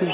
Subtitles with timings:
[0.00, 0.08] le